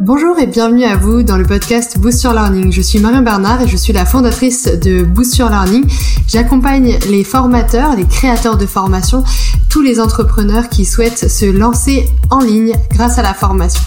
Bonjour 0.00 0.38
et 0.38 0.46
bienvenue 0.46 0.84
à 0.84 0.94
vous 0.94 1.24
dans 1.24 1.36
le 1.36 1.44
podcast 1.44 1.98
Boost 1.98 2.22
Your 2.22 2.32
Learning. 2.32 2.70
Je 2.70 2.80
suis 2.80 3.00
Marion 3.00 3.22
Bernard 3.22 3.62
et 3.62 3.66
je 3.66 3.76
suis 3.76 3.92
la 3.92 4.06
fondatrice 4.06 4.66
de 4.66 5.02
Boost 5.02 5.36
Your 5.38 5.48
Learning. 5.50 5.84
J'accompagne 6.28 6.96
les 7.10 7.24
formateurs, 7.24 7.96
les 7.96 8.04
créateurs 8.04 8.56
de 8.56 8.64
formation, 8.64 9.24
tous 9.68 9.82
les 9.82 9.98
entrepreneurs 9.98 10.68
qui 10.68 10.84
souhaitent 10.84 11.28
se 11.28 11.46
lancer 11.46 12.08
en 12.30 12.38
ligne 12.38 12.76
grâce 12.92 13.18
à 13.18 13.22
la 13.22 13.34
formation. 13.34 13.82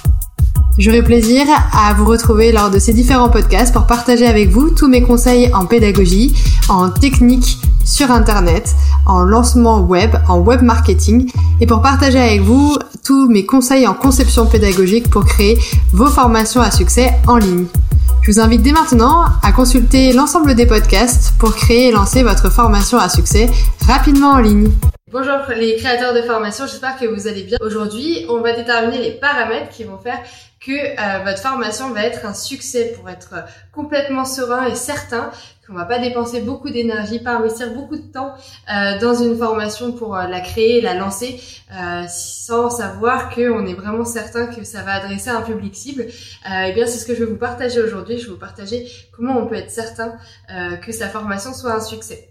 J'aurai 0.77 1.01
plaisir 1.01 1.45
à 1.71 1.93
vous 1.93 2.05
retrouver 2.05 2.51
lors 2.51 2.69
de 2.69 2.79
ces 2.79 2.91
différents 2.91 3.29
podcasts 3.29 3.73
pour 3.73 3.87
partager 3.87 4.27
avec 4.27 4.49
vous 4.49 4.69
tous 4.69 4.89
mes 4.89 5.01
conseils 5.01 5.49
en 5.53 5.65
pédagogie, 5.65 6.35
en 6.67 6.89
technique 6.89 7.57
sur 7.85 8.11
Internet, 8.11 8.75
en 9.05 9.21
lancement 9.21 9.79
web, 9.79 10.11
en 10.27 10.39
web 10.39 10.61
marketing 10.61 11.31
et 11.61 11.65
pour 11.65 11.81
partager 11.81 12.19
avec 12.19 12.41
vous 12.41 12.77
tous 13.03 13.27
mes 13.29 13.45
conseils 13.45 13.87
en 13.87 13.93
conception 13.93 14.45
pédagogique 14.45 15.09
pour 15.09 15.25
créer 15.25 15.57
vos 15.93 16.07
formations 16.07 16.61
à 16.61 16.71
succès 16.71 17.13
en 17.27 17.37
ligne. 17.37 17.65
Je 18.21 18.31
vous 18.31 18.39
invite 18.39 18.61
dès 18.61 18.71
maintenant 18.71 19.25
à 19.41 19.51
consulter 19.51 20.13
l'ensemble 20.13 20.53
des 20.53 20.65
podcasts 20.67 21.33
pour 21.39 21.55
créer 21.55 21.87
et 21.87 21.91
lancer 21.91 22.23
votre 22.23 22.51
formation 22.51 22.97
à 22.99 23.09
succès 23.09 23.49
rapidement 23.87 24.31
en 24.31 24.39
ligne. 24.39 24.71
Bonjour 25.11 25.39
les 25.57 25.75
créateurs 25.75 26.13
de 26.13 26.21
formation, 26.21 26.65
j'espère 26.67 26.97
que 26.97 27.05
vous 27.05 27.27
allez 27.27 27.43
bien. 27.43 27.57
Aujourd'hui, 27.59 28.25
on 28.29 28.39
va 28.39 28.53
déterminer 28.53 28.97
les 28.97 29.11
paramètres 29.11 29.67
qui 29.67 29.83
vont 29.83 29.97
faire 29.97 30.17
que 30.65 30.71
euh, 30.71 31.23
votre 31.25 31.39
formation 31.39 31.89
va 31.89 32.05
être 32.05 32.25
un 32.25 32.33
succès 32.33 32.93
pour 32.95 33.09
être 33.09 33.33
complètement 33.73 34.23
serein 34.23 34.67
et 34.67 34.75
certain 34.75 35.29
qu'on 35.67 35.73
va 35.73 35.83
pas 35.83 35.99
dépenser 35.99 36.39
beaucoup 36.39 36.69
d'énergie, 36.69 37.19
pas 37.19 37.31
investir 37.31 37.73
beaucoup 37.73 37.97
de 37.97 38.09
temps 38.09 38.35
euh, 38.73 38.99
dans 38.99 39.13
une 39.13 39.37
formation 39.37 39.91
pour 39.91 40.15
euh, 40.15 40.27
la 40.27 40.39
créer, 40.39 40.79
la 40.79 40.93
lancer, 40.93 41.41
sans 42.07 42.69
savoir 42.69 43.35
qu'on 43.35 43.65
est 43.65 43.73
vraiment 43.73 44.05
certain 44.05 44.47
que 44.47 44.63
ça 44.63 44.81
va 44.81 44.93
adresser 44.93 45.29
un 45.29 45.41
public 45.41 45.75
cible. 45.75 46.05
eh 46.45 46.71
bien, 46.71 46.87
c'est 46.87 46.99
ce 46.99 47.05
que 47.05 47.15
je 47.15 47.25
vais 47.25 47.29
vous 47.29 47.37
partager 47.37 47.81
aujourd'hui. 47.81 48.17
Je 48.17 48.27
vais 48.27 48.31
vous 48.31 48.39
partager 48.39 48.87
comment 49.11 49.37
on 49.37 49.45
peut 49.45 49.55
être 49.55 49.71
certain 49.71 50.15
que 50.81 50.93
sa 50.93 51.09
formation 51.09 51.53
soit 51.53 51.73
un 51.73 51.81
succès. 51.81 52.30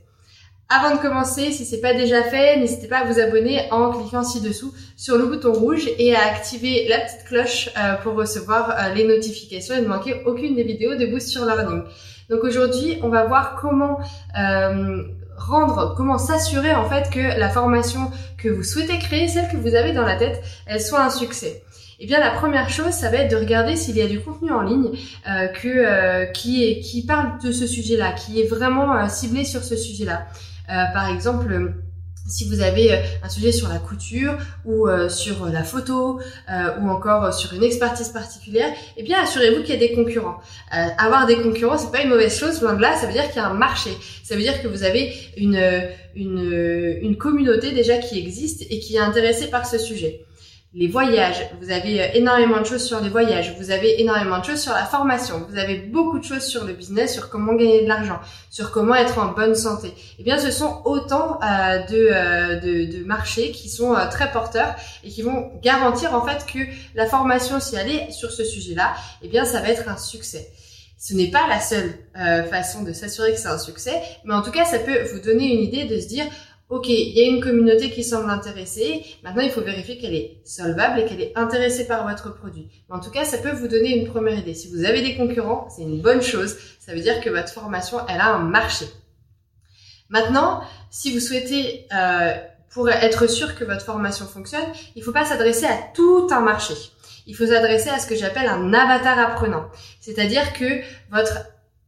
Avant 0.72 0.94
de 0.94 1.00
commencer, 1.00 1.50
si 1.50 1.64
c'est 1.64 1.80
pas 1.80 1.94
déjà 1.94 2.22
fait, 2.22 2.56
n'hésitez 2.56 2.86
pas 2.86 2.98
à 2.98 3.04
vous 3.04 3.18
abonner 3.18 3.66
en 3.72 3.90
cliquant 3.90 4.22
ci-dessous 4.22 4.72
sur 4.96 5.18
le 5.18 5.26
bouton 5.26 5.52
rouge 5.52 5.90
et 5.98 6.14
à 6.14 6.24
activer 6.24 6.86
la 6.88 7.00
petite 7.00 7.24
cloche 7.26 7.70
euh, 7.76 7.94
pour 8.04 8.14
recevoir 8.14 8.70
euh, 8.70 8.94
les 8.94 9.04
notifications 9.04 9.74
et 9.74 9.80
ne 9.80 9.88
manquer 9.88 10.22
aucune 10.26 10.54
des 10.54 10.62
vidéos 10.62 10.94
de 10.94 11.06
Boost 11.06 11.26
sur 11.26 11.44
Learning. 11.44 11.82
Donc 12.28 12.44
aujourd'hui, 12.44 13.00
on 13.02 13.08
va 13.08 13.24
voir 13.24 13.58
comment 13.60 13.98
euh, 14.38 15.02
rendre, 15.36 15.96
comment 15.96 16.18
s'assurer 16.18 16.72
en 16.72 16.88
fait 16.88 17.10
que 17.10 17.36
la 17.36 17.48
formation 17.48 18.08
que 18.38 18.48
vous 18.48 18.62
souhaitez 18.62 19.00
créer, 19.00 19.26
celle 19.26 19.48
que 19.48 19.56
vous 19.56 19.74
avez 19.74 19.90
dans 19.92 20.06
la 20.06 20.14
tête, 20.14 20.40
elle 20.66 20.80
soit 20.80 21.02
un 21.02 21.10
succès. 21.10 21.64
Eh 22.02 22.06
bien, 22.06 22.18
la 22.18 22.30
première 22.30 22.70
chose, 22.70 22.92
ça 22.92 23.10
va 23.10 23.18
être 23.18 23.30
de 23.30 23.36
regarder 23.36 23.76
s'il 23.76 23.96
y 23.96 24.02
a 24.02 24.08
du 24.08 24.20
contenu 24.20 24.50
en 24.50 24.62
ligne 24.62 24.90
qui 25.54 26.64
est 26.64 26.80
qui 26.80 27.04
parle 27.04 27.38
de 27.42 27.52
ce 27.52 27.66
sujet-là, 27.66 28.12
qui 28.12 28.40
est 28.40 28.46
vraiment 28.46 29.08
ciblé 29.08 29.44
sur 29.44 29.62
ce 29.62 29.76
sujet-là. 29.76 30.26
Euh, 30.70 30.84
par 30.92 31.10
exemple, 31.12 31.72
si 32.28 32.48
vous 32.48 32.60
avez 32.60 32.92
euh, 32.92 32.96
un 33.24 33.28
sujet 33.28 33.50
sur 33.50 33.68
la 33.68 33.78
couture 33.78 34.36
ou 34.64 34.86
euh, 34.86 35.08
sur 35.08 35.46
la 35.46 35.64
photo 35.64 36.20
ou 36.80 36.88
encore 36.88 37.34
sur 37.34 37.52
une 37.54 37.64
expertise 37.64 38.10
particulière, 38.10 38.72
eh 38.96 39.02
bien 39.02 39.18
assurez-vous 39.20 39.62
qu'il 39.62 39.74
y 39.74 39.76
a 39.76 39.88
des 39.88 39.92
concurrents. 39.92 40.40
avoir 40.70 41.26
des 41.26 41.36
concurrents, 41.36 41.78
c'est 41.78 41.90
pas 41.90 42.02
une 42.02 42.10
mauvaise 42.10 42.36
chose, 42.38 42.62
loin 42.62 42.74
de 42.74 42.82
là, 42.82 42.94
ça 42.96 43.06
veut 43.06 43.12
dire 43.12 43.26
qu'il 43.28 43.36
y 43.36 43.44
a 43.44 43.48
un 43.48 43.54
marché. 43.54 43.90
Ça 44.22 44.36
veut 44.36 44.42
dire 44.42 44.62
que 44.62 44.68
vous 44.68 44.84
avez 44.84 45.12
une 45.36 47.16
communauté 47.18 47.72
déjà 47.72 47.98
qui 47.98 48.18
existe 48.18 48.62
et 48.70 48.78
qui 48.78 48.96
est 48.96 49.00
intéressée 49.00 49.48
par 49.48 49.66
ce 49.66 49.78
sujet 49.78 50.24
les 50.72 50.86
voyages, 50.86 51.50
vous 51.60 51.72
avez 51.72 52.00
euh, 52.00 52.06
énormément 52.14 52.60
de 52.60 52.64
choses 52.64 52.84
sur 52.84 53.00
les 53.00 53.08
voyages, 53.08 53.56
vous 53.58 53.72
avez 53.72 54.00
énormément 54.00 54.38
de 54.38 54.44
choses 54.44 54.60
sur 54.60 54.72
la 54.72 54.84
formation, 54.84 55.44
vous 55.48 55.58
avez 55.58 55.78
beaucoup 55.78 56.20
de 56.20 56.24
choses 56.24 56.44
sur 56.44 56.64
le 56.64 56.74
business, 56.74 57.12
sur 57.12 57.28
comment 57.28 57.54
gagner 57.54 57.82
de 57.82 57.88
l'argent, 57.88 58.20
sur 58.50 58.70
comment 58.70 58.94
être 58.94 59.18
en 59.18 59.32
bonne 59.32 59.56
santé. 59.56 59.92
Eh 60.20 60.22
bien, 60.22 60.38
ce 60.38 60.52
sont 60.52 60.82
autant 60.84 61.40
euh, 61.42 61.78
de, 61.86 62.08
euh, 62.12 62.60
de, 62.60 62.98
de, 62.98 63.04
marchés 63.04 63.50
qui 63.50 63.68
sont 63.68 63.96
très 64.12 64.30
porteurs 64.30 64.76
et 65.02 65.08
qui 65.08 65.22
vont 65.22 65.50
garantir 65.60 66.14
en 66.14 66.24
fait 66.24 66.46
que 66.46 66.60
la 66.94 67.06
formation, 67.06 67.58
si 67.58 67.74
elle 67.74 67.90
est 67.90 68.12
sur 68.12 68.30
ce 68.30 68.44
sujet-là, 68.44 68.94
eh 69.22 69.28
bien, 69.28 69.44
ça 69.44 69.60
va 69.60 69.70
être 69.70 69.88
un 69.88 69.96
succès. 69.96 70.52
Ce 70.96 71.14
n'est 71.14 71.30
pas 71.30 71.48
la 71.48 71.60
seule 71.60 71.94
façon 72.50 72.82
de 72.82 72.92
s'assurer 72.92 73.32
que 73.32 73.38
c'est 73.38 73.48
un 73.48 73.58
succès, 73.58 73.94
mais 74.24 74.34
en 74.34 74.42
tout 74.42 74.50
cas, 74.50 74.66
ça 74.66 74.78
peut 74.78 75.02
vous 75.14 75.20
donner 75.20 75.54
une 75.54 75.62
idée 75.62 75.84
de 75.86 75.98
se 75.98 76.06
dire 76.06 76.26
Ok, 76.70 76.88
il 76.88 77.18
y 77.18 77.20
a 77.20 77.26
une 77.26 77.42
communauté 77.42 77.90
qui 77.90 78.04
semble 78.04 78.30
intéressée. 78.30 79.04
Maintenant, 79.24 79.42
il 79.42 79.50
faut 79.50 79.60
vérifier 79.60 79.98
qu'elle 79.98 80.14
est 80.14 80.40
solvable 80.44 81.00
et 81.00 81.04
qu'elle 81.04 81.20
est 81.20 81.36
intéressée 81.36 81.84
par 81.88 82.08
votre 82.08 82.32
produit. 82.32 82.68
Mais 82.88 82.94
en 82.94 83.00
tout 83.00 83.10
cas, 83.10 83.24
ça 83.24 83.38
peut 83.38 83.50
vous 83.50 83.66
donner 83.66 83.98
une 83.98 84.06
première 84.06 84.38
idée. 84.38 84.54
Si 84.54 84.70
vous 84.70 84.84
avez 84.84 85.02
des 85.02 85.16
concurrents, 85.16 85.68
c'est 85.68 85.82
une 85.82 86.00
bonne 86.00 86.22
chose. 86.22 86.56
Ça 86.78 86.94
veut 86.94 87.00
dire 87.00 87.20
que 87.20 87.28
votre 87.28 87.52
formation, 87.52 87.98
elle 88.08 88.20
a 88.20 88.34
un 88.34 88.44
marché. 88.44 88.84
Maintenant, 90.10 90.62
si 90.90 91.12
vous 91.12 91.18
souhaitez, 91.18 91.88
euh, 91.92 92.34
pour 92.72 92.88
être 92.88 93.28
sûr 93.28 93.56
que 93.56 93.64
votre 93.64 93.84
formation 93.84 94.26
fonctionne, 94.26 94.62
il 94.94 95.00
ne 95.00 95.04
faut 95.04 95.12
pas 95.12 95.24
s'adresser 95.24 95.66
à 95.66 95.76
tout 95.92 96.28
un 96.30 96.40
marché. 96.40 96.74
Il 97.26 97.34
faut 97.34 97.46
s'adresser 97.46 97.88
à 97.88 97.98
ce 97.98 98.06
que 98.06 98.14
j'appelle 98.14 98.46
un 98.46 98.72
avatar 98.72 99.18
apprenant. 99.18 99.66
C'est-à-dire 100.00 100.52
que 100.52 100.82
votre 101.10 101.36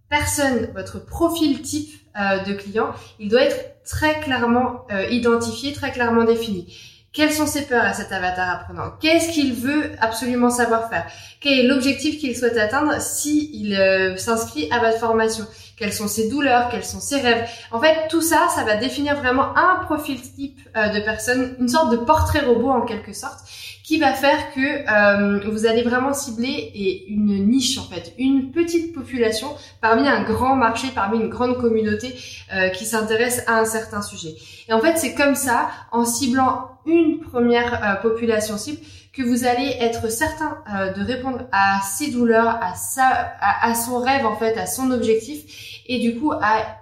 personne, 0.08 0.72
votre 0.74 0.98
profil 0.98 1.62
type 1.62 2.01
de 2.44 2.52
client, 2.52 2.92
il 3.18 3.28
doit 3.28 3.42
être 3.42 3.72
très 3.84 4.20
clairement 4.20 4.86
euh, 4.90 5.06
identifié, 5.10 5.72
très 5.72 5.92
clairement 5.92 6.24
défini. 6.24 6.74
Quelles 7.12 7.32
sont 7.32 7.46
ses 7.46 7.66
peurs 7.66 7.84
à 7.84 7.92
cet 7.92 8.10
avatar 8.10 8.48
apprenant? 8.48 8.92
Qu'est-ce 9.00 9.32
qu'il 9.32 9.52
veut 9.52 9.90
absolument 10.00 10.48
savoir 10.48 10.88
faire? 10.88 11.06
Quel 11.40 11.58
est 11.58 11.62
l'objectif 11.64 12.18
qu'il 12.18 12.34
souhaite 12.34 12.56
atteindre 12.56 13.00
s'il 13.02 13.66
si 13.66 13.76
euh, 13.76 14.16
s'inscrit 14.16 14.68
à 14.72 14.78
votre 14.78 14.98
formation? 14.98 15.44
Quelles 15.82 15.92
sont 15.92 16.06
ses 16.06 16.28
douleurs 16.28 16.68
Quels 16.70 16.84
sont 16.84 17.00
ses 17.00 17.20
rêves 17.20 17.44
En 17.72 17.80
fait, 17.80 18.06
tout 18.08 18.20
ça, 18.20 18.46
ça 18.54 18.62
va 18.62 18.76
définir 18.76 19.16
vraiment 19.16 19.56
un 19.56 19.82
profil 19.84 20.22
type 20.22 20.60
de 20.76 21.04
personne, 21.04 21.56
une 21.58 21.68
sorte 21.68 21.90
de 21.90 21.96
portrait 21.96 22.46
robot 22.46 22.70
en 22.70 22.82
quelque 22.82 23.12
sorte, 23.12 23.40
qui 23.82 23.98
va 23.98 24.12
faire 24.12 24.54
que 24.54 24.60
euh, 24.60 25.50
vous 25.50 25.66
allez 25.66 25.82
vraiment 25.82 26.14
cibler 26.14 27.04
une 27.08 27.46
niche 27.48 27.78
en 27.78 27.82
fait, 27.82 28.14
une 28.16 28.52
petite 28.52 28.94
population 28.94 29.48
parmi 29.80 30.08
un 30.08 30.22
grand 30.22 30.54
marché, 30.54 30.88
parmi 30.94 31.18
une 31.18 31.28
grande 31.28 31.58
communauté 31.58 32.14
euh, 32.54 32.68
qui 32.68 32.84
s'intéresse 32.84 33.42
à 33.46 33.58
un 33.58 33.64
certain 33.64 34.02
sujet. 34.02 34.34
Et 34.68 34.72
en 34.72 34.80
fait, 34.80 34.96
c'est 34.98 35.14
comme 35.14 35.34
ça, 35.34 35.68
en 35.90 36.04
ciblant 36.04 36.78
une 36.86 37.20
première 37.20 37.82
euh, 37.84 37.94
population 37.96 38.56
cible, 38.56 38.80
que 39.12 39.22
vous 39.22 39.44
allez 39.44 39.76
être 39.80 40.10
certain 40.10 40.58
de 40.96 41.02
répondre 41.04 41.40
à 41.52 41.80
ses 41.82 42.10
douleurs, 42.10 42.58
à 42.62 42.74
sa, 42.74 43.34
à, 43.40 43.74
son 43.74 43.98
rêve 43.98 44.24
en 44.24 44.36
fait, 44.36 44.56
à 44.56 44.66
son 44.66 44.90
objectif, 44.90 45.82
et 45.86 45.98
du 45.98 46.18
coup 46.18 46.32
à 46.32 46.78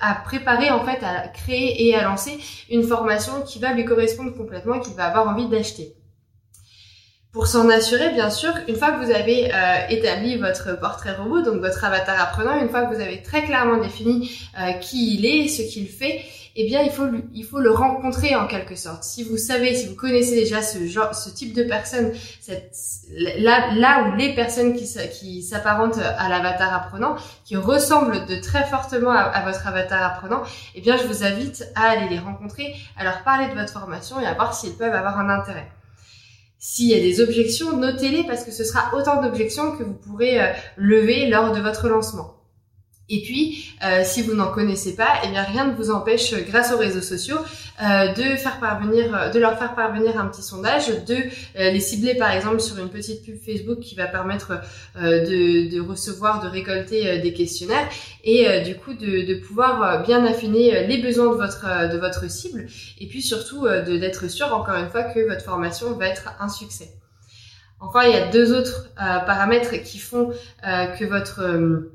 à 0.00 0.14
préparer 0.14 0.70
en 0.70 0.84
fait 0.84 1.02
à 1.02 1.28
créer 1.28 1.88
et 1.88 1.94
à 1.94 2.02
lancer 2.02 2.38
une 2.70 2.82
formation 2.82 3.42
qui 3.42 3.58
va 3.58 3.72
lui 3.72 3.84
correspondre 3.84 4.34
complètement 4.34 4.74
et 4.74 4.80
qu'il 4.80 4.94
va 4.94 5.06
avoir 5.06 5.28
envie 5.28 5.48
d'acheter. 5.48 5.94
Pour 7.32 7.46
s'en 7.46 7.70
assurer, 7.70 8.10
bien 8.10 8.28
sûr, 8.28 8.52
une 8.68 8.76
fois 8.76 8.92
que 8.92 9.06
vous 9.06 9.10
avez 9.10 9.50
euh, 9.54 9.86
établi 9.88 10.36
votre 10.36 10.78
portrait 10.78 11.14
robot, 11.14 11.40
donc 11.40 11.62
votre 11.62 11.82
avatar 11.82 12.20
apprenant, 12.20 12.60
une 12.60 12.68
fois 12.68 12.84
que 12.84 12.94
vous 12.94 13.00
avez 13.00 13.22
très 13.22 13.42
clairement 13.44 13.78
défini 13.78 14.30
euh, 14.60 14.72
qui 14.72 15.14
il 15.14 15.24
est, 15.24 15.48
ce 15.48 15.62
qu'il 15.62 15.88
fait, 15.88 16.20
eh 16.56 16.66
bien, 16.66 16.82
il 16.82 16.90
faut, 16.90 17.06
il 17.32 17.44
faut 17.46 17.58
le 17.58 17.70
rencontrer 17.70 18.36
en 18.36 18.46
quelque 18.46 18.76
sorte. 18.76 19.02
Si 19.04 19.24
vous 19.24 19.38
savez, 19.38 19.74
si 19.74 19.86
vous 19.86 19.94
connaissez 19.94 20.34
déjà 20.34 20.60
ce 20.60 20.86
genre, 20.86 21.14
ce 21.14 21.30
type 21.30 21.54
de 21.54 21.62
personne, 21.62 22.12
cette, 22.42 22.76
là, 23.16 23.72
là 23.76 24.04
où 24.04 24.16
les 24.16 24.34
personnes 24.34 24.74
qui, 24.74 24.86
qui 25.18 25.42
s'apparentent 25.42 25.96
à 25.98 26.28
l'avatar 26.28 26.74
apprenant, 26.74 27.16
qui 27.46 27.56
ressemblent 27.56 28.26
de 28.26 28.36
très 28.42 28.66
fortement 28.66 29.12
à, 29.12 29.22
à, 29.22 29.50
votre 29.50 29.66
avatar 29.66 30.02
apprenant, 30.02 30.42
eh 30.74 30.82
bien, 30.82 30.98
je 30.98 31.04
vous 31.04 31.24
invite 31.24 31.66
à 31.76 31.92
aller 31.92 32.10
les 32.10 32.18
rencontrer, 32.18 32.74
à 32.98 33.04
leur 33.04 33.22
parler 33.22 33.48
de 33.48 33.58
votre 33.58 33.72
formation 33.72 34.20
et 34.20 34.26
à 34.26 34.34
voir 34.34 34.52
s'ils 34.52 34.74
peuvent 34.74 34.94
avoir 34.94 35.18
un 35.18 35.30
intérêt. 35.30 35.66
S'il 36.64 36.86
y 36.86 36.94
a 36.94 37.00
des 37.00 37.20
objections, 37.20 37.76
notez-les 37.76 38.22
parce 38.22 38.44
que 38.44 38.52
ce 38.52 38.62
sera 38.62 38.96
autant 38.96 39.20
d'objections 39.20 39.76
que 39.76 39.82
vous 39.82 39.94
pourrez 39.94 40.40
euh, 40.40 40.52
lever 40.76 41.28
lors 41.28 41.52
de 41.52 41.60
votre 41.60 41.88
lancement. 41.88 42.36
Et 43.08 43.20
puis, 43.20 43.74
euh, 43.84 44.02
si 44.04 44.22
vous 44.22 44.32
n'en 44.32 44.50
connaissez 44.50 44.94
pas, 44.94 45.08
eh 45.24 45.28
bien 45.28 45.42
rien 45.42 45.66
ne 45.66 45.74
vous 45.74 45.90
empêche, 45.90 46.34
grâce 46.46 46.72
aux 46.72 46.78
réseaux 46.78 47.02
sociaux, 47.02 47.36
euh, 47.82 48.12
de 48.12 48.36
faire 48.36 48.60
parvenir, 48.60 49.30
de 49.32 49.38
leur 49.38 49.58
faire 49.58 49.74
parvenir 49.74 50.18
un 50.18 50.26
petit 50.26 50.42
sondage, 50.42 50.88
de 51.04 51.14
euh, 51.14 51.70
les 51.70 51.80
cibler 51.80 52.14
par 52.14 52.30
exemple 52.30 52.60
sur 52.60 52.78
une 52.78 52.88
petite 52.88 53.22
pub 53.24 53.36
Facebook 53.36 53.80
qui 53.80 53.96
va 53.96 54.06
permettre 54.06 54.60
de, 54.96 55.68
de, 55.68 55.80
recevoir, 55.80 56.42
de 56.42 56.48
récolter 56.48 57.18
des 57.18 57.32
questionnaires 57.32 57.88
et 58.24 58.60
du 58.62 58.76
coup 58.76 58.94
de, 58.94 59.26
de, 59.26 59.34
pouvoir 59.34 60.02
bien 60.04 60.24
affiner 60.24 60.86
les 60.86 60.98
besoins 60.98 61.30
de 61.30 61.36
votre 61.36 61.92
de 61.92 61.98
votre 61.98 62.30
cible 62.30 62.66
et 63.00 63.06
puis 63.08 63.20
surtout 63.20 63.66
d'être 63.66 64.28
sûr 64.30 64.54
encore 64.54 64.76
une 64.76 64.88
fois 64.88 65.02
que 65.02 65.20
votre 65.28 65.44
formation 65.44 65.92
va 65.94 66.08
être 66.08 66.34
un 66.40 66.48
succès. 66.48 66.92
Enfin, 67.80 68.04
il 68.04 68.12
y 68.12 68.16
a 68.16 68.28
deux 68.28 68.56
autres 68.56 68.90
paramètres 68.96 69.82
qui 69.82 69.98
font 69.98 70.30
que 70.62 71.04
votre 71.04 71.40
euh, 71.40 71.92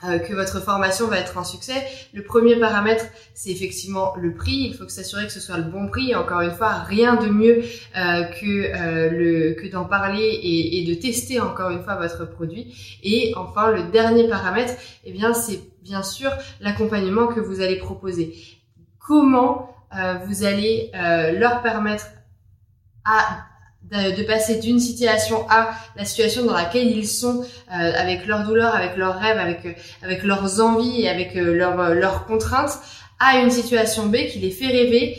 que 0.00 0.32
votre 0.32 0.60
formation 0.60 1.08
va 1.08 1.18
être 1.18 1.36
un 1.38 1.44
succès. 1.44 1.74
Le 2.12 2.22
premier 2.22 2.56
paramètre, 2.56 3.04
c'est 3.34 3.50
effectivement 3.50 4.14
le 4.16 4.32
prix. 4.32 4.68
Il 4.70 4.74
faut 4.74 4.88
s'assurer 4.88 5.26
que 5.26 5.32
ce 5.32 5.40
soit 5.40 5.56
le 5.56 5.64
bon 5.64 5.88
prix. 5.88 6.14
Encore 6.14 6.40
une 6.40 6.52
fois, 6.52 6.74
rien 6.84 7.16
de 7.16 7.28
mieux 7.28 7.62
euh, 7.96 8.22
que 8.24 8.46
euh, 8.46 9.10
le 9.10 9.54
que 9.54 9.66
d'en 9.66 9.84
parler 9.84 10.22
et, 10.22 10.80
et, 10.80 10.84
de 10.84 10.94
tester 10.94 11.40
encore 11.40 11.70
une 11.70 11.82
fois 11.82 11.96
votre 11.96 12.24
produit. 12.30 12.98
Et 13.02 13.32
enfin, 13.36 13.72
le 13.72 13.90
dernier 13.90 14.28
paramètre, 14.28 14.74
eh 15.04 15.12
bien, 15.12 15.34
c'est 15.34 15.60
bien 15.82 16.02
sûr 16.02 16.30
l'accompagnement 16.60 17.26
que 17.26 17.40
vous 17.40 17.60
allez 17.60 17.76
proposer. 17.76 18.34
Comment 18.98 19.74
vous 20.26 20.44
allez 20.44 20.90
leur 20.92 21.62
permettre 21.62 22.08
à 23.06 23.46
de, 23.90 24.22
passer 24.22 24.56
d'une 24.56 24.80
situation 24.80 25.48
à 25.48 25.70
la 25.96 26.04
situation 26.04 26.44
dans 26.44 26.54
laquelle 26.54 26.88
ils 26.88 27.08
sont 27.08 27.42
euh, 27.42 27.92
avec 27.96 28.26
leurs 28.26 28.44
douleurs, 28.44 28.74
avec 28.74 28.96
leurs 28.96 29.18
rêves, 29.18 29.38
avec 29.38 29.64
euh, 29.64 29.72
avec 30.02 30.22
leurs 30.24 30.60
envies 30.60 31.02
et 31.02 31.08
avec 31.08 31.36
euh, 31.36 31.54
leurs 31.54 31.94
leurs 31.94 32.26
contraintes 32.26 32.78
à 33.18 33.38
une 33.38 33.50
situation 33.50 34.06
B 34.06 34.26
qui 34.30 34.38
les 34.38 34.52
fait 34.52 34.68
rêver, 34.68 35.18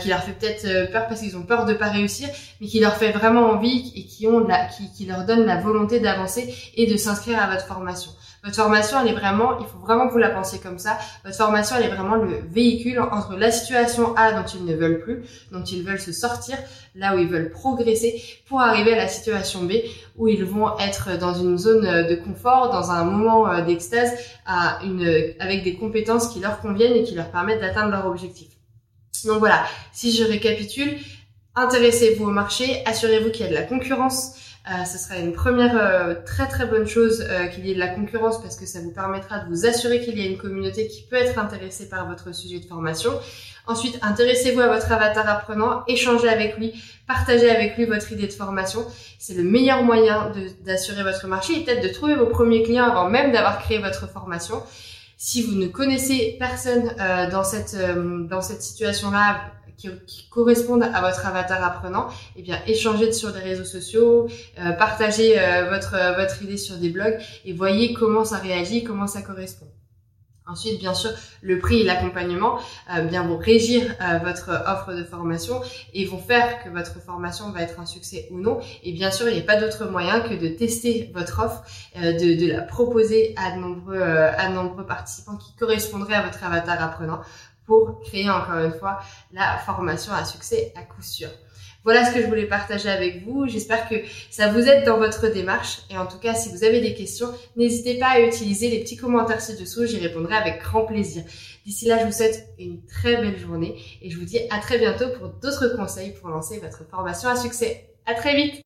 qui 0.00 0.08
leur 0.08 0.22
fait 0.22 0.32
peut-être 0.32 0.92
peur 0.92 1.08
parce 1.08 1.20
qu'ils 1.20 1.36
ont 1.36 1.42
peur 1.42 1.64
de 1.64 1.74
pas 1.74 1.88
réussir, 1.88 2.28
mais 2.60 2.68
qui 2.68 2.78
leur 2.78 2.96
fait 2.96 3.10
vraiment 3.10 3.46
envie 3.50 3.92
et 3.96 4.04
qui 4.04 4.28
ont 4.28 4.46
la, 4.46 4.66
qui, 4.66 4.92
qui 4.92 5.04
leur 5.04 5.24
donne 5.24 5.46
la 5.46 5.56
volonté 5.56 5.98
d'avancer 5.98 6.54
et 6.76 6.86
de 6.86 6.96
s'inscrire 6.96 7.42
à 7.42 7.50
votre 7.50 7.66
formation. 7.66 8.12
Votre 8.42 8.56
formation, 8.56 8.98
elle 9.00 9.08
est 9.08 9.14
vraiment, 9.14 9.58
il 9.58 9.66
faut 9.66 9.78
vraiment 9.78 10.08
que 10.08 10.12
vous 10.12 10.18
la 10.18 10.30
pensiez 10.30 10.58
comme 10.58 10.78
ça. 10.78 10.96
Votre 11.24 11.36
formation, 11.36 11.76
elle 11.76 11.84
est 11.84 11.94
vraiment 11.94 12.16
le 12.16 12.40
véhicule 12.48 12.98
entre 12.98 13.36
la 13.36 13.50
situation 13.50 14.14
A 14.16 14.32
dont 14.32 14.46
ils 14.46 14.64
ne 14.64 14.74
veulent 14.74 15.00
plus, 15.00 15.22
dont 15.52 15.62
ils 15.62 15.82
veulent 15.82 16.00
se 16.00 16.12
sortir, 16.12 16.56
là 16.94 17.14
où 17.14 17.18
ils 17.18 17.28
veulent 17.28 17.50
progresser, 17.50 18.22
pour 18.48 18.62
arriver 18.62 18.94
à 18.94 18.96
la 18.96 19.08
situation 19.08 19.64
B 19.64 19.72
où 20.16 20.26
ils 20.26 20.44
vont 20.44 20.78
être 20.78 21.18
dans 21.18 21.34
une 21.34 21.58
zone 21.58 22.06
de 22.08 22.14
confort, 22.14 22.70
dans 22.70 22.90
un 22.90 23.04
moment 23.04 23.46
euh, 23.46 23.62
d'extase, 23.62 24.12
avec 24.46 25.62
des 25.62 25.76
compétences 25.78 26.28
qui 26.28 26.40
leur 26.40 26.60
conviennent 26.60 26.96
et 26.96 27.02
qui 27.02 27.14
leur 27.14 27.30
permettent 27.30 27.60
d'atteindre 27.60 27.90
leur 27.90 28.06
objectif. 28.06 28.48
Donc 29.26 29.38
voilà, 29.38 29.64
si 29.92 30.16
je 30.16 30.24
récapitule, 30.24 30.96
intéressez-vous 31.54 32.24
au 32.24 32.30
marché, 32.30 32.82
assurez-vous 32.86 33.30
qu'il 33.30 33.44
y 33.44 33.48
a 33.48 33.50
de 33.50 33.54
la 33.54 33.62
concurrence, 33.62 34.34
euh, 34.68 34.84
ce 34.84 34.98
sera 34.98 35.16
une 35.16 35.32
première 35.32 35.74
euh, 35.74 36.14
très 36.26 36.46
très 36.46 36.66
bonne 36.66 36.86
chose 36.86 37.26
euh, 37.26 37.46
qu'il 37.46 37.64
y 37.64 37.70
ait 37.70 37.74
de 37.74 37.78
la 37.78 37.88
concurrence 37.88 38.42
parce 38.42 38.56
que 38.56 38.66
ça 38.66 38.80
vous 38.80 38.90
permettra 38.90 39.38
de 39.38 39.48
vous 39.48 39.64
assurer 39.64 40.00
qu'il 40.00 40.18
y 40.18 40.22
a 40.22 40.26
une 40.26 40.36
communauté 40.36 40.86
qui 40.86 41.02
peut 41.02 41.16
être 41.16 41.38
intéressée 41.38 41.88
par 41.88 42.06
votre 42.06 42.34
sujet 42.34 42.58
de 42.58 42.66
formation. 42.66 43.10
Ensuite, 43.66 43.98
intéressez-vous 44.02 44.60
à 44.60 44.68
votre 44.68 44.92
avatar 44.92 45.26
apprenant, 45.26 45.82
échangez 45.88 46.28
avec 46.28 46.58
lui, 46.58 46.74
partagez 47.06 47.48
avec 47.48 47.78
lui 47.78 47.86
votre 47.86 48.12
idée 48.12 48.26
de 48.26 48.32
formation. 48.32 48.84
C'est 49.18 49.34
le 49.34 49.44
meilleur 49.44 49.82
moyen 49.82 50.30
d'assurer 50.66 51.04
votre 51.04 51.26
marché 51.26 51.58
et 51.58 51.64
peut-être 51.64 51.82
de 51.82 51.92
trouver 51.92 52.14
vos 52.14 52.26
premiers 52.26 52.62
clients 52.62 52.84
avant 52.84 53.08
même 53.08 53.32
d'avoir 53.32 53.62
créé 53.62 53.78
votre 53.78 54.10
formation. 54.10 54.62
Si 55.16 55.42
vous 55.42 55.54
ne 55.54 55.68
connaissez 55.68 56.36
personne 56.38 56.94
dans 57.30 57.44
cette 57.44 57.76
dans 58.28 58.40
cette 58.40 58.62
situation-là, 58.62 59.42
qui, 60.06 60.28
correspondent 60.30 60.82
à 60.82 61.00
votre 61.00 61.26
avatar 61.26 61.62
apprenant, 61.64 62.08
eh 62.36 62.42
bien 62.42 62.58
échangez 62.66 63.12
sur 63.12 63.30
les 63.30 63.40
réseaux 63.40 63.64
sociaux, 63.64 64.28
euh, 64.58 64.72
partagez 64.72 65.38
euh, 65.38 65.68
votre 65.70 65.96
votre 66.16 66.42
idée 66.42 66.56
sur 66.56 66.76
des 66.76 66.90
blogs 66.90 67.18
et 67.44 67.52
voyez 67.52 67.92
comment 67.94 68.24
ça 68.24 68.36
réagit, 68.36 68.84
comment 68.84 69.06
ça 69.06 69.22
correspond. 69.22 69.66
Ensuite, 70.46 70.80
bien 70.80 70.94
sûr, 70.94 71.10
le 71.42 71.60
prix 71.60 71.82
et 71.82 71.84
l'accompagnement 71.84 72.58
euh, 72.92 73.02
bien 73.02 73.24
vont 73.24 73.38
régir 73.38 73.82
votre 74.24 74.50
offre 74.66 74.92
de 74.92 75.04
formation 75.04 75.60
et 75.94 76.04
vont 76.06 76.18
faire 76.18 76.64
que 76.64 76.70
votre 76.70 77.00
formation 77.00 77.52
va 77.52 77.62
être 77.62 77.78
un 77.78 77.86
succès 77.86 78.26
ou 78.32 78.40
non. 78.40 78.58
Et 78.82 78.92
bien 78.92 79.12
sûr, 79.12 79.28
il 79.28 79.34
n'y 79.34 79.40
a 79.40 79.44
pas 79.44 79.60
d'autre 79.60 79.88
moyen 79.88 80.18
que 80.20 80.34
de 80.34 80.48
tester 80.48 81.12
votre 81.14 81.40
offre, 81.44 81.62
de, 81.94 82.40
de, 82.40 82.52
la 82.52 82.62
proposer 82.62 83.32
à 83.36 83.54
de 83.54 83.60
nombreux 83.60 84.02
à 84.02 84.48
de 84.48 84.54
nombreux 84.54 84.86
participants 84.86 85.36
qui 85.36 85.54
correspondraient 85.54 86.14
à 86.14 86.22
votre 86.22 86.42
avatar 86.42 86.82
apprenant 86.82 87.20
pour 87.66 88.00
créer 88.00 88.28
encore 88.30 88.58
une 88.58 88.72
fois 88.72 89.00
la 89.32 89.58
formation 89.58 90.12
à 90.12 90.24
succès 90.24 90.72
à 90.76 90.82
coup 90.82 91.02
sûr. 91.02 91.28
Voilà 91.82 92.04
ce 92.04 92.14
que 92.14 92.20
je 92.20 92.26
voulais 92.26 92.46
partager 92.46 92.90
avec 92.90 93.24
vous. 93.24 93.48
J'espère 93.48 93.88
que 93.88 93.94
ça 94.30 94.48
vous 94.48 94.60
aide 94.60 94.84
dans 94.84 94.98
votre 94.98 95.28
démarche. 95.28 95.78
Et 95.88 95.96
en 95.96 96.06
tout 96.06 96.18
cas, 96.18 96.34
si 96.34 96.50
vous 96.50 96.62
avez 96.62 96.80
des 96.80 96.94
questions, 96.94 97.28
n'hésitez 97.56 97.98
pas 97.98 98.08
à 98.08 98.20
utiliser 98.20 98.68
les 98.68 98.80
petits 98.80 98.96
commentaires 98.96 99.40
ci-dessous. 99.40 99.86
J'y 99.86 99.98
répondrai 99.98 100.34
avec 100.34 100.60
grand 100.60 100.84
plaisir. 100.84 101.22
D'ici 101.64 101.86
là, 101.86 101.98
je 101.98 102.04
vous 102.04 102.12
souhaite 102.12 102.48
une 102.58 102.84
très 102.84 103.16
belle 103.16 103.38
journée 103.38 103.80
et 104.02 104.10
je 104.10 104.18
vous 104.18 104.26
dis 104.26 104.38
à 104.50 104.58
très 104.58 104.78
bientôt 104.78 105.08
pour 105.18 105.28
d'autres 105.28 105.74
conseils 105.76 106.12
pour 106.12 106.28
lancer 106.28 106.58
votre 106.58 106.86
formation 106.88 107.30
à 107.30 107.36
succès. 107.36 107.86
À 108.04 108.14
très 108.14 108.36
vite! 108.36 108.56